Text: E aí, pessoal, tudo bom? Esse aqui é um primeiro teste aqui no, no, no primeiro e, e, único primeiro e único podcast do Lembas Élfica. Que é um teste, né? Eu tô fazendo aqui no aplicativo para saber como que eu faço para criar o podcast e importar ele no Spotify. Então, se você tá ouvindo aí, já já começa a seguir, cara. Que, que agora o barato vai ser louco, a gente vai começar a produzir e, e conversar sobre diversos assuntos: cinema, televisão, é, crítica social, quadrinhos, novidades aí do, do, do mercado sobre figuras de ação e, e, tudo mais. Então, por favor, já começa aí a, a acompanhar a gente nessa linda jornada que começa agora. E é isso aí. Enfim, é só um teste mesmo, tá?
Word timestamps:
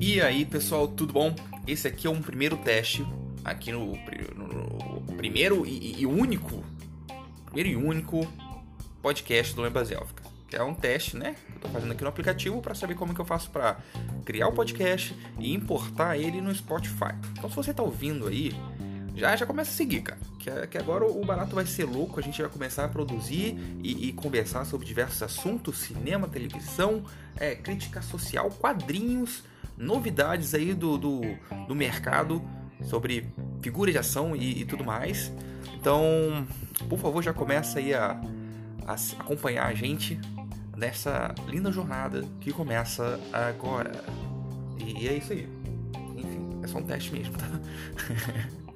E 0.00 0.20
aí, 0.20 0.44
pessoal, 0.44 0.88
tudo 0.88 1.12
bom? 1.12 1.34
Esse 1.66 1.86
aqui 1.86 2.06
é 2.06 2.10
um 2.10 2.20
primeiro 2.20 2.56
teste 2.56 3.06
aqui 3.44 3.70
no, 3.70 3.94
no, 4.34 5.00
no 5.06 5.16
primeiro 5.16 5.64
e, 5.66 6.00
e, 6.00 6.06
único 6.06 6.64
primeiro 7.46 7.68
e 7.68 7.76
único 7.76 8.26
podcast 9.00 9.54
do 9.54 9.62
Lembas 9.62 9.90
Élfica. 9.90 10.22
Que 10.48 10.56
é 10.56 10.62
um 10.62 10.74
teste, 10.74 11.16
né? 11.16 11.36
Eu 11.54 11.60
tô 11.60 11.68
fazendo 11.68 11.92
aqui 11.92 12.02
no 12.02 12.08
aplicativo 12.08 12.60
para 12.60 12.74
saber 12.74 12.94
como 12.96 13.14
que 13.14 13.20
eu 13.20 13.24
faço 13.24 13.50
para 13.50 13.78
criar 14.24 14.48
o 14.48 14.52
podcast 14.52 15.16
e 15.38 15.54
importar 15.54 16.18
ele 16.18 16.40
no 16.40 16.54
Spotify. 16.54 17.14
Então, 17.38 17.48
se 17.48 17.56
você 17.56 17.72
tá 17.72 17.82
ouvindo 17.82 18.26
aí, 18.26 18.52
já 19.14 19.36
já 19.36 19.46
começa 19.46 19.70
a 19.70 19.74
seguir, 19.74 20.02
cara. 20.02 20.20
Que, 20.38 20.66
que 20.68 20.78
agora 20.78 21.04
o 21.04 21.24
barato 21.24 21.54
vai 21.54 21.66
ser 21.66 21.84
louco, 21.84 22.18
a 22.18 22.22
gente 22.22 22.40
vai 22.40 22.50
começar 22.50 22.84
a 22.84 22.88
produzir 22.88 23.56
e, 23.82 24.08
e 24.08 24.12
conversar 24.12 24.64
sobre 24.64 24.86
diversos 24.86 25.22
assuntos: 25.22 25.78
cinema, 25.78 26.28
televisão, 26.28 27.04
é, 27.36 27.54
crítica 27.54 28.00
social, 28.02 28.50
quadrinhos, 28.50 29.44
novidades 29.76 30.54
aí 30.54 30.74
do, 30.74 30.96
do, 30.96 31.20
do 31.66 31.74
mercado 31.74 32.42
sobre 32.84 33.28
figuras 33.62 33.92
de 33.92 33.98
ação 33.98 34.34
e, 34.34 34.62
e, 34.62 34.64
tudo 34.64 34.84
mais. 34.84 35.32
Então, 35.74 36.46
por 36.88 36.98
favor, 36.98 37.22
já 37.22 37.32
começa 37.32 37.78
aí 37.78 37.92
a, 37.94 38.20
a 38.86 38.94
acompanhar 39.18 39.66
a 39.66 39.74
gente 39.74 40.18
nessa 40.76 41.34
linda 41.46 41.70
jornada 41.70 42.24
que 42.40 42.52
começa 42.52 43.20
agora. 43.32 44.04
E 44.78 45.06
é 45.08 45.14
isso 45.14 45.32
aí. 45.32 45.48
Enfim, 46.16 46.60
é 46.62 46.66
só 46.66 46.78
um 46.78 46.82
teste 46.82 47.12
mesmo, 47.12 47.36
tá? 47.36 47.46